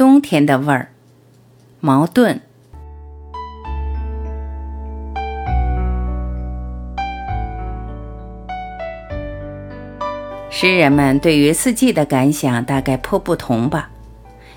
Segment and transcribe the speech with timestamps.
[0.00, 0.88] 冬天的味儿，
[1.78, 2.40] 矛盾。
[10.48, 13.90] 诗人们对于四季的感想大概颇不同吧。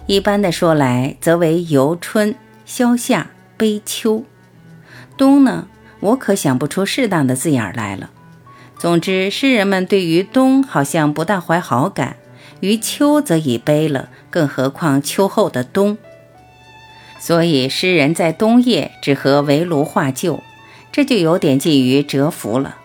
[0.05, 2.33] 一般的说来，则为游春、
[2.63, 4.23] 消夏、悲秋。
[5.17, 5.67] 冬呢，
[5.99, 8.11] 我可想不出适当的字眼来了。
[8.77, 12.15] 总之，诗人们对于冬好像不大怀好感，
[12.63, 15.97] 于秋则已悲了，更何况秋后的冬。
[17.19, 20.41] 所以，诗人在冬夜只和围炉画旧，
[20.89, 22.77] 这就有点近于蛰伏了。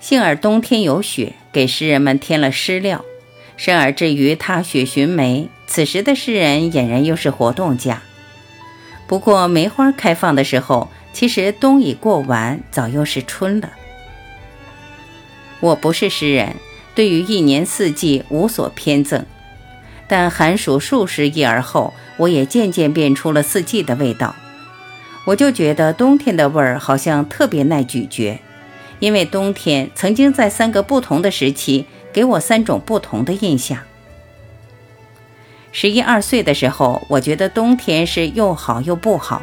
[0.00, 3.02] 幸而冬天有雪，给诗人们添了诗料。
[3.56, 8.02] 甚而至于踏雪寻梅，此时的诗人俨然又是活动家。
[9.06, 13.72] 不过梅花开放的时候，其实冬已过完，早又是春了。
[15.60, 16.56] 我不是诗人，
[16.94, 19.24] 对于一年四季无所偏赠，
[20.06, 24.34] 但寒暑数十亿而后，我也渐渐变出了四季的味道。
[25.26, 28.40] 我就觉得冬天的味儿好像特别耐咀嚼，
[28.98, 31.86] 因为冬天曾经在三个不同的时期。
[32.14, 33.80] 给我三种不同的印象。
[35.72, 39.42] 十一二岁的时候，我觉得冬天是又好又不好。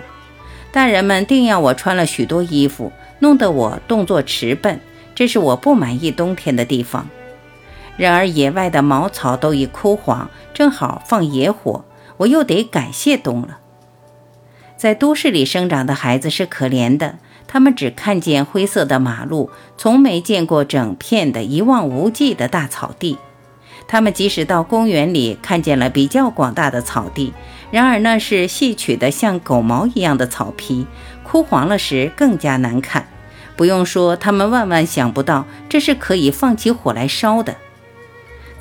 [0.71, 4.79] 大人们定要我穿了许多衣服，弄得我动作迟笨，
[5.13, 7.09] 这是我不满意冬天的地方。
[7.97, 11.85] 然而野外的茅草都已枯黄，正好放野火，
[12.17, 13.59] 我又得感谢冬了。
[14.77, 17.19] 在都市里生长的孩子是可怜的。
[17.47, 23.17] 他们只看见灰色的马路，从没见过整片的一望无际的大草地。
[23.89, 27.33] 他们即使到公园里看见了比较广大的草地，
[27.69, 30.87] 然而那是细曲的像狗毛一样的草皮，
[31.23, 33.05] 枯黄了时更加难看。
[33.57, 37.57] 不用说，他们万万想不到这是可以放起火来烧的。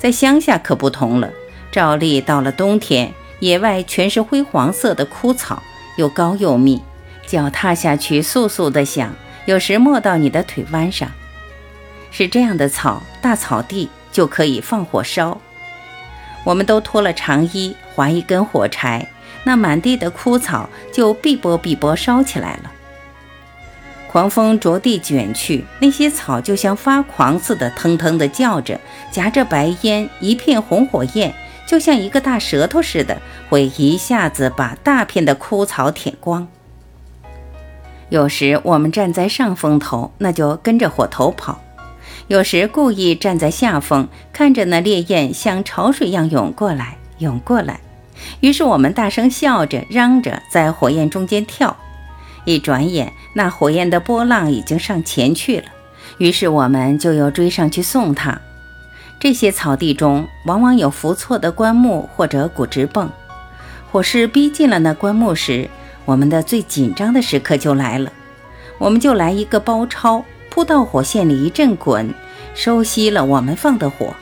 [0.01, 1.29] 在乡下可不同了，
[1.71, 5.61] 照例到了冬天，野外全是灰黄色的枯草，
[5.95, 6.81] 又高又密。
[7.27, 9.13] 脚踏下去，簌簌的响，
[9.45, 11.07] 有时没到你的腿弯上。
[12.09, 15.39] 是这样的草，大草地就可以放火烧。
[16.43, 19.07] 我们都脱了长衣，划一根火柴，
[19.43, 22.71] 那满地的枯草就碧波碧波烧起来了。
[24.11, 28.77] 狂风着地卷去，那些草就像发狂似的，腾腾的叫着，
[29.09, 31.33] 夹着白烟，一片红火焰，
[31.65, 36.45] 就像一个大舌头似的，会一下子把大片的枯草舔光。
[38.09, 41.61] 有时我们站在上风头，那就跟着火头跑；
[42.27, 47.79] 有时故意站在下风，看着那烈焰像潮水一样涌过来，涌过来。
[48.41, 51.77] 于是我们大声笑着，嚷着，在火焰中间跳。
[52.45, 55.65] 一转眼，那火焰的波浪已经上前去了。
[56.17, 58.39] 于是我们就又追上去送他。
[59.19, 63.09] 这些草地中往往有伏错的棺木或者骨直泵。
[63.91, 65.69] 火势逼近了那棺木时，
[66.05, 68.11] 我们的最紧张的时刻就来了，
[68.77, 72.13] 我们就来一个包抄，扑到火线里一阵滚，
[72.55, 74.15] 收熄了我们放的火。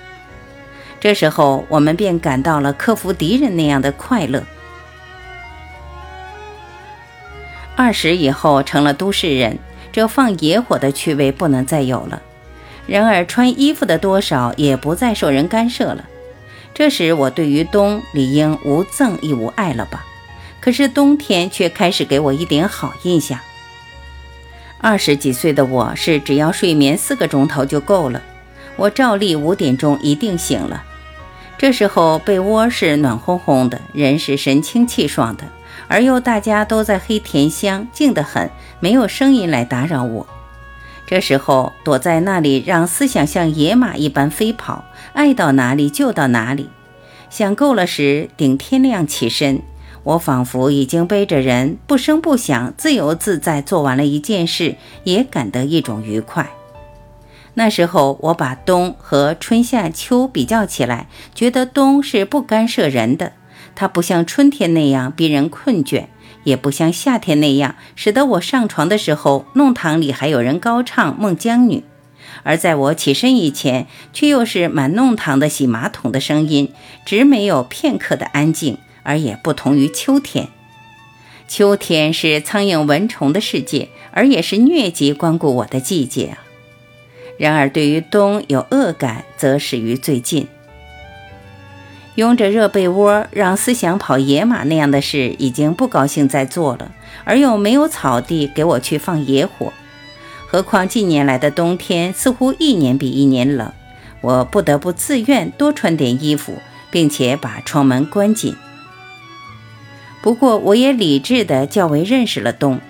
[0.99, 4.43] 这时候，我们便感到了克服敌人那样的快乐。
[7.79, 9.57] 二十以后成了都市人，
[9.89, 12.21] 这放野火的趣味不能再有了。
[12.85, 16.03] 然而，穿衣服的多少也不再受人干涉了。
[16.73, 20.05] 这时，我对于冬理应无憎亦无爱了吧？
[20.59, 23.39] 可是冬天却开始给我一点好印象。
[24.79, 28.21] 二十几岁的我是只要睡眠四个钟头就够了，
[28.75, 30.83] 我照例五点钟一定醒了。
[31.59, 35.43] 这时候被窝是暖烘烘的，人是神清气爽的，
[35.89, 38.49] 而又大家都在黑甜香，静得很，
[38.79, 40.25] 没有声音来打扰我。
[41.05, 46.69] 这时候躲在那里，让思想像野马一般飞跑，爱到哪里就到哪里。
[47.29, 49.61] 想够了时，顶天亮起身。
[50.03, 56.49] 我仿佛已经背着人，不声不响，自由自在做完了一件事，也感得一种愉快。
[57.55, 63.33] 那时候，我把冬和春夏秋比较起来，觉得冬是不干涉人的，
[63.75, 66.05] 它不像春天那样逼人困倦，
[66.43, 71.77] 也不像夏天那样使得我上床的时候，弄堂里还有人高唱《孟姜女》，
[72.43, 76.71] 而在我起身以前，却又是满弄堂的洗马桶的声音，
[77.05, 78.77] 直没有片刻的安静。
[79.01, 80.49] 而也不同于秋天，
[81.47, 86.37] 秋天是苍蝇蚊虫的世界，而也是疟疾光顾我的季节啊。
[87.39, 90.45] 然而，对于冬有恶感，则始于最近。
[92.15, 96.91] 拥着热被窝让思想跑野马那样的事，已经不高兴再做了，
[97.23, 99.71] 而又没有草地给我去放野火。
[100.47, 103.71] 何况近年来的冬天似乎一年比一年冷，
[104.19, 106.57] 我不得不自愿多穿点衣服，
[106.91, 108.53] 并且把窗门关紧。
[110.21, 112.81] 不过，我也理智的较为认识了冬。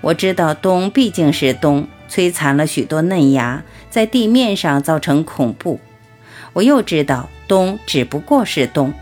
[0.00, 5.78] 我知道冬毕竟是冬，摧残了许多嫩芽，在地面上造成恐怖。
[6.54, 8.92] 我又知道冬只不过是冬，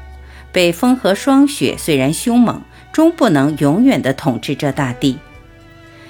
[0.52, 2.60] 北风和霜雪虽然凶猛，
[2.92, 5.18] 终不能永远的统治这大地。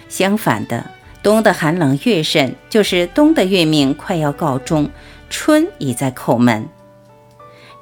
[0.09, 0.87] 相反的，
[1.23, 4.91] 冬的寒冷越甚，就是冬的运命快要告终，
[5.29, 6.69] 春已在叩门。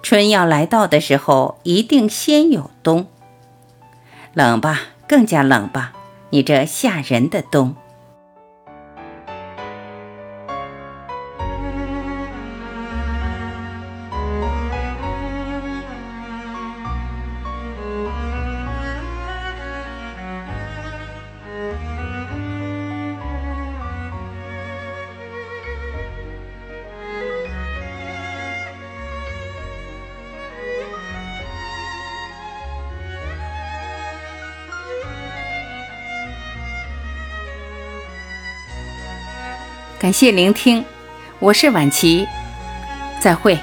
[0.02, 3.06] 春要来到的时候，一定先有冬。
[4.34, 5.92] 冷吧，更加冷吧，
[6.30, 7.76] 你这吓人的冬。
[40.04, 40.84] 感谢聆听，
[41.38, 42.28] 我是婉琪，
[43.20, 43.58] 再会。